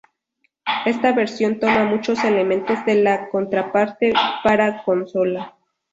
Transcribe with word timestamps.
Esta 0.87 1.11
versión 1.13 1.59
toma 1.59 1.83
muchos 1.85 2.23
elementos 2.23 2.83
de 2.87 2.95
la 3.03 3.29
contraparte 3.29 4.11
para 4.43 4.83
consola. 4.83 5.55